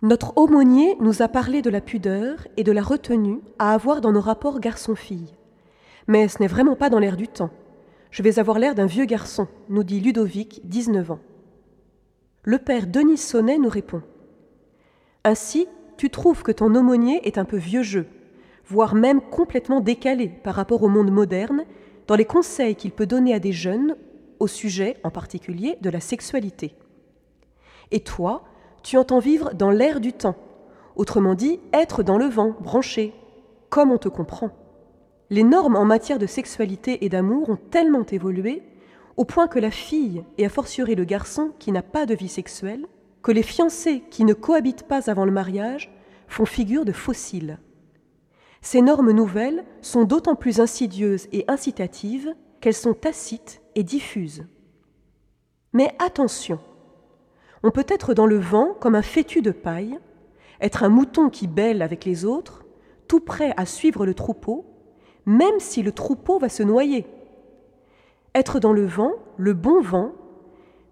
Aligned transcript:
Notre 0.00 0.38
aumônier 0.38 0.96
nous 1.00 1.22
a 1.22 1.28
parlé 1.28 1.60
de 1.60 1.70
la 1.70 1.80
pudeur 1.80 2.46
et 2.56 2.62
de 2.62 2.70
la 2.70 2.82
retenue 2.82 3.40
à 3.58 3.72
avoir 3.72 4.00
dans 4.00 4.12
nos 4.12 4.20
rapports 4.20 4.60
garçon-fille. 4.60 5.34
Mais 6.06 6.28
ce 6.28 6.40
n'est 6.40 6.46
vraiment 6.46 6.76
pas 6.76 6.88
dans 6.88 7.00
l'air 7.00 7.16
du 7.16 7.26
temps. 7.26 7.50
Je 8.12 8.22
vais 8.22 8.38
avoir 8.38 8.60
l'air 8.60 8.76
d'un 8.76 8.86
vieux 8.86 9.06
garçon, 9.06 9.48
nous 9.68 9.82
dit 9.82 9.98
Ludovic, 9.98 10.60
19 10.64 11.10
ans. 11.10 11.18
Le 12.44 12.58
père 12.58 12.86
Denis 12.86 13.18
Sonnet 13.18 13.58
nous 13.58 13.68
répond 13.68 14.02
Ainsi, 15.24 15.66
tu 15.96 16.10
trouves 16.10 16.44
que 16.44 16.52
ton 16.52 16.76
aumônier 16.76 17.26
est 17.26 17.36
un 17.36 17.44
peu 17.44 17.56
vieux 17.56 17.82
jeu, 17.82 18.06
voire 18.66 18.94
même 18.94 19.20
complètement 19.20 19.80
décalé 19.80 20.28
par 20.28 20.54
rapport 20.54 20.84
au 20.84 20.88
monde 20.88 21.10
moderne, 21.10 21.64
dans 22.06 22.14
les 22.14 22.24
conseils 22.24 22.76
qu'il 22.76 22.92
peut 22.92 23.06
donner 23.06 23.34
à 23.34 23.40
des 23.40 23.52
jeunes 23.52 23.96
au 24.38 24.46
sujet 24.46 24.96
en 25.02 25.10
particulier 25.10 25.76
de 25.80 25.90
la 25.90 26.00
sexualité. 26.00 26.76
Et 27.90 28.00
toi, 28.00 28.44
tu 28.82 28.96
entends 28.96 29.18
vivre 29.18 29.52
dans 29.54 29.70
l'air 29.70 30.00
du 30.00 30.12
temps, 30.12 30.36
autrement 30.96 31.34
dit, 31.34 31.60
être 31.72 32.02
dans 32.02 32.18
le 32.18 32.26
vent, 32.26 32.54
branché, 32.60 33.14
comme 33.70 33.90
on 33.90 33.98
te 33.98 34.08
comprend. 34.08 34.50
Les 35.30 35.42
normes 35.42 35.76
en 35.76 35.84
matière 35.84 36.18
de 36.18 36.26
sexualité 36.26 37.04
et 37.04 37.08
d'amour 37.08 37.50
ont 37.50 37.58
tellement 37.70 38.06
évolué, 38.06 38.62
au 39.16 39.24
point 39.24 39.48
que 39.48 39.58
la 39.58 39.70
fille, 39.70 40.24
et 40.38 40.46
a 40.46 40.48
fortiori 40.48 40.94
le 40.94 41.04
garçon 41.04 41.52
qui 41.58 41.72
n'a 41.72 41.82
pas 41.82 42.06
de 42.06 42.14
vie 42.14 42.28
sexuelle, 42.28 42.86
que 43.22 43.32
les 43.32 43.42
fiancés 43.42 44.02
qui 44.10 44.24
ne 44.24 44.32
cohabitent 44.32 44.86
pas 44.86 45.10
avant 45.10 45.24
le 45.24 45.32
mariage 45.32 45.92
font 46.28 46.46
figure 46.46 46.84
de 46.84 46.92
fossiles. 46.92 47.58
Ces 48.60 48.80
normes 48.80 49.12
nouvelles 49.12 49.64
sont 49.82 50.04
d'autant 50.04 50.34
plus 50.34 50.60
insidieuses 50.60 51.28
et 51.32 51.44
incitatives 51.48 52.34
qu'elles 52.60 52.74
sont 52.74 52.94
tacites 52.94 53.60
et 53.74 53.82
diffuses. 53.82 54.44
Mais 55.72 55.94
attention, 55.98 56.58
on 57.62 57.70
peut 57.70 57.86
être 57.88 58.14
dans 58.14 58.26
le 58.26 58.38
vent 58.38 58.74
comme 58.80 58.94
un 58.94 59.02
fétu 59.02 59.42
de 59.42 59.50
paille, 59.50 59.98
être 60.60 60.82
un 60.82 60.88
mouton 60.88 61.28
qui 61.30 61.46
bêle 61.46 61.82
avec 61.82 62.04
les 62.04 62.24
autres, 62.24 62.64
tout 63.06 63.20
prêt 63.20 63.54
à 63.56 63.66
suivre 63.66 64.06
le 64.06 64.14
troupeau, 64.14 64.66
même 65.26 65.58
si 65.58 65.82
le 65.82 65.92
troupeau 65.92 66.38
va 66.38 66.48
se 66.48 66.62
noyer. 66.62 67.06
Être 68.34 68.60
dans 68.60 68.72
le 68.72 68.86
vent, 68.86 69.12
le 69.36 69.54
bon 69.54 69.80
vent, 69.80 70.12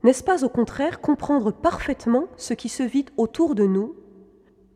n'est-ce 0.02 0.24
pas 0.24 0.44
au 0.44 0.48
contraire 0.48 1.00
comprendre 1.00 1.52
parfaitement 1.52 2.26
ce 2.36 2.54
qui 2.54 2.68
se 2.68 2.82
vit 2.82 3.06
autour 3.16 3.54
de 3.54 3.64
nous, 3.64 3.94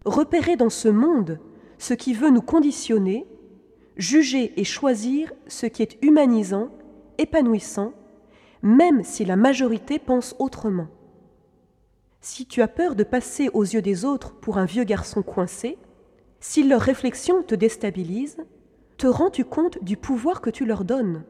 repérer 0.04 0.56
dans 0.56 0.70
ce 0.70 0.88
monde 0.88 1.38
ce 1.78 1.94
qui 1.94 2.12
veut 2.12 2.30
nous 2.30 2.42
conditionner, 2.42 3.26
juger 3.96 4.52
et 4.60 4.64
choisir 4.64 5.32
ce 5.46 5.66
qui 5.66 5.82
est 5.82 5.98
humanisant, 6.02 6.68
épanouissant, 7.16 7.92
même 8.62 9.02
si 9.02 9.24
la 9.24 9.36
majorité 9.36 9.98
pense 9.98 10.36
autrement. 10.38 10.88
Si 12.22 12.44
tu 12.44 12.60
as 12.60 12.68
peur 12.68 12.96
de 12.96 13.02
passer 13.02 13.48
aux 13.54 13.62
yeux 13.62 13.80
des 13.80 14.04
autres 14.04 14.34
pour 14.34 14.58
un 14.58 14.66
vieux 14.66 14.84
garçon 14.84 15.22
coincé, 15.22 15.78
si 16.38 16.62
leur 16.62 16.82
réflexion 16.82 17.42
te 17.42 17.54
déstabilise, 17.54 18.36
te 18.98 19.06
rends-tu 19.06 19.46
compte 19.46 19.82
du 19.82 19.96
pouvoir 19.96 20.42
que 20.42 20.50
tu 20.50 20.66
leur 20.66 20.84
donnes? 20.84 21.24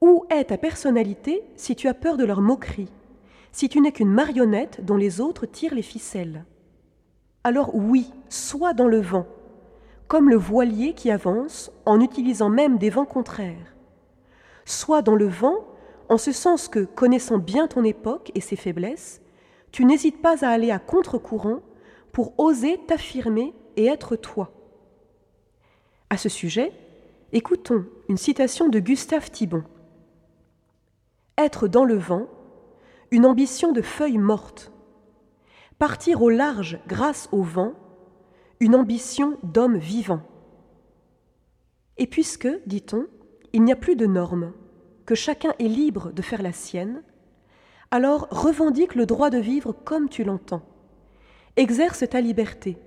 Où 0.00 0.24
est 0.30 0.44
ta 0.44 0.58
personnalité 0.58 1.42
si 1.56 1.74
tu 1.74 1.88
as 1.88 1.94
peur 1.94 2.16
de 2.16 2.24
leur 2.24 2.40
moquerie, 2.40 2.92
si 3.50 3.68
tu 3.68 3.80
n'es 3.80 3.90
qu'une 3.90 4.12
marionnette 4.12 4.84
dont 4.84 4.96
les 4.96 5.20
autres 5.20 5.46
tirent 5.46 5.74
les 5.74 5.82
ficelles? 5.82 6.44
Alors 7.42 7.74
oui, 7.74 8.12
sois 8.28 8.74
dans 8.74 8.86
le 8.86 9.00
vent, 9.00 9.26
comme 10.06 10.30
le 10.30 10.36
voilier 10.36 10.94
qui 10.94 11.10
avance 11.10 11.72
en 11.84 12.00
utilisant 12.00 12.48
même 12.48 12.78
des 12.78 12.90
vents 12.90 13.06
contraires. 13.06 13.74
Sois 14.64 15.02
dans 15.02 15.16
le 15.16 15.26
vent 15.26 15.66
en 16.08 16.18
ce 16.18 16.30
sens 16.30 16.68
que, 16.68 16.84
connaissant 16.84 17.38
bien 17.38 17.66
ton 17.66 17.82
époque 17.82 18.30
et 18.36 18.40
ses 18.40 18.54
faiblesses, 18.56 19.21
tu 19.72 19.86
n'hésites 19.86 20.20
pas 20.20 20.44
à 20.44 20.50
aller 20.50 20.70
à 20.70 20.78
contre-courant 20.78 21.60
pour 22.12 22.38
oser 22.38 22.78
t'affirmer 22.86 23.54
et 23.76 23.86
être 23.86 24.16
toi. 24.16 24.52
À 26.10 26.18
ce 26.18 26.28
sujet, 26.28 26.72
écoutons 27.32 27.86
une 28.10 28.18
citation 28.18 28.68
de 28.68 28.78
Gustave 28.78 29.30
Thibon. 29.30 29.64
Être 31.38 31.68
dans 31.68 31.86
le 31.86 31.96
vent, 31.96 32.28
une 33.10 33.24
ambition 33.24 33.72
de 33.72 33.80
feuilles 33.80 34.18
mortes. 34.18 34.70
Partir 35.78 36.22
au 36.22 36.28
large 36.28 36.78
grâce 36.86 37.30
au 37.32 37.42
vent, 37.42 37.72
une 38.60 38.74
ambition 38.74 39.38
d'homme 39.42 39.78
vivant. 39.78 40.20
Et 41.96 42.06
puisque, 42.06 42.48
dit-on, 42.66 43.06
il 43.54 43.64
n'y 43.64 43.72
a 43.72 43.76
plus 43.76 43.96
de 43.96 44.06
normes, 44.06 44.52
que 45.06 45.14
chacun 45.14 45.54
est 45.58 45.68
libre 45.68 46.12
de 46.12 46.22
faire 46.22 46.42
la 46.42 46.52
sienne, 46.52 47.02
alors 47.92 48.26
revendique 48.30 48.94
le 48.94 49.04
droit 49.04 49.28
de 49.28 49.36
vivre 49.36 49.72
comme 49.84 50.08
tu 50.08 50.24
l'entends. 50.24 50.62
Exerce 51.56 52.08
ta 52.08 52.22
liberté. 52.22 52.78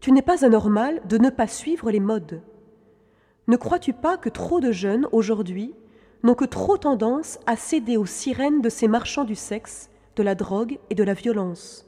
Tu 0.00 0.10
n'es 0.10 0.20
pas 0.20 0.44
anormal 0.44 1.00
de 1.08 1.16
ne 1.16 1.30
pas 1.30 1.46
suivre 1.46 1.92
les 1.92 2.00
modes. 2.00 2.42
Ne 3.46 3.56
crois-tu 3.56 3.92
pas 3.92 4.16
que 4.16 4.28
trop 4.28 4.58
de 4.58 4.72
jeunes, 4.72 5.06
aujourd'hui, 5.12 5.74
n'ont 6.24 6.34
que 6.34 6.44
trop 6.44 6.76
tendance 6.76 7.38
à 7.46 7.54
céder 7.54 7.96
aux 7.96 8.06
sirènes 8.06 8.60
de 8.60 8.68
ces 8.68 8.88
marchands 8.88 9.24
du 9.24 9.36
sexe, 9.36 9.90
de 10.16 10.24
la 10.24 10.34
drogue 10.34 10.80
et 10.90 10.96
de 10.96 11.04
la 11.04 11.14
violence? 11.14 11.86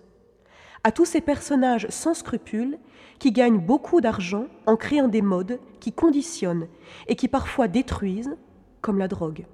À 0.84 0.92
tous 0.92 1.06
ces 1.06 1.20
personnages 1.20 1.88
sans 1.90 2.14
scrupules 2.14 2.78
qui 3.18 3.32
gagnent 3.32 3.58
beaucoup 3.58 4.00
d'argent 4.00 4.46
en 4.66 4.76
créant 4.76 5.08
des 5.08 5.22
modes 5.22 5.58
qui 5.80 5.92
conditionnent 5.92 6.68
et 7.08 7.16
qui 7.16 7.26
parfois 7.26 7.66
détruisent, 7.66 8.36
comme 8.80 8.98
la 8.98 9.08
drogue. 9.08 9.44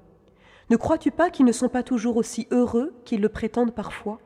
Ne 0.70 0.76
crois-tu 0.76 1.10
pas 1.10 1.30
qu'ils 1.30 1.46
ne 1.46 1.52
sont 1.52 1.68
pas 1.68 1.82
toujours 1.82 2.16
aussi 2.16 2.46
heureux 2.52 2.94
qu'ils 3.04 3.20
le 3.20 3.28
prétendent 3.28 3.74
parfois? 3.74 4.20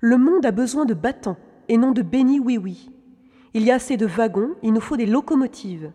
Le 0.00 0.18
monde 0.18 0.44
a 0.44 0.50
besoin 0.50 0.84
de 0.84 0.92
battants 0.92 1.38
et 1.68 1.78
non 1.78 1.92
de 1.92 2.02
bénis 2.02 2.38
oui-oui. 2.38 2.90
Il 3.54 3.62
y 3.62 3.70
a 3.70 3.76
assez 3.76 3.96
de 3.96 4.06
wagons, 4.06 4.54
il 4.62 4.74
nous 4.74 4.80
faut 4.80 4.98
des 4.98 5.06
locomotives. 5.06 5.90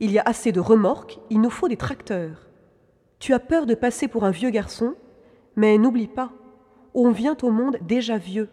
Il 0.00 0.10
y 0.10 0.18
a 0.18 0.22
assez 0.24 0.52
de 0.52 0.60
remorques, 0.60 1.20
il 1.28 1.42
nous 1.42 1.50
faut 1.50 1.68
des 1.68 1.76
tracteurs. 1.76 2.48
Tu 3.18 3.34
as 3.34 3.38
peur 3.38 3.66
de 3.66 3.74
passer 3.74 4.08
pour 4.08 4.24
un 4.24 4.30
vieux 4.30 4.48
garçon, 4.48 4.94
mais 5.54 5.76
n'oublie 5.76 6.08
pas, 6.08 6.32
on 6.94 7.10
vient 7.10 7.36
au 7.42 7.50
monde 7.50 7.76
déjà 7.82 8.16
vieux. 8.16 8.48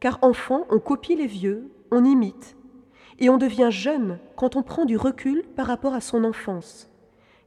Car 0.00 0.18
enfant, 0.22 0.64
on 0.70 0.78
copie 0.78 1.16
les 1.16 1.26
vieux, 1.26 1.70
on 1.90 2.06
imite, 2.06 2.56
et 3.18 3.28
on 3.28 3.36
devient 3.36 3.68
jeune 3.70 4.18
quand 4.36 4.56
on 4.56 4.62
prend 4.62 4.86
du 4.86 4.96
recul 4.96 5.44
par 5.54 5.66
rapport 5.66 5.92
à 5.92 6.00
son 6.00 6.24
enfance, 6.24 6.90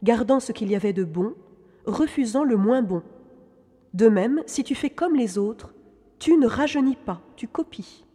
gardant 0.03 0.39
ce 0.39 0.51
qu'il 0.51 0.69
y 0.69 0.75
avait 0.75 0.93
de 0.93 1.03
bon 1.03 1.33
refusant 1.85 2.43
le 2.43 2.57
moins 2.57 2.81
bon. 2.81 3.03
De 3.93 4.09
même, 4.09 4.41
si 4.45 4.63
tu 4.63 4.75
fais 4.75 4.89
comme 4.89 5.15
les 5.15 5.37
autres, 5.37 5.73
tu 6.19 6.37
ne 6.37 6.47
rajeunis 6.47 6.95
pas, 6.95 7.21
tu 7.35 7.47
copies. 7.47 8.05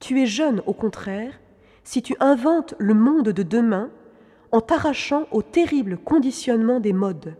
Tu 0.00 0.20
es 0.20 0.26
jeune, 0.26 0.62
au 0.66 0.74
contraire, 0.74 1.40
si 1.82 2.02
tu 2.02 2.14
inventes 2.20 2.74
le 2.78 2.94
monde 2.94 3.30
de 3.30 3.42
demain 3.42 3.90
en 4.52 4.60
t'arrachant 4.60 5.26
au 5.32 5.42
terrible 5.42 5.98
conditionnement 5.98 6.80
des 6.80 6.92
modes. 6.92 7.36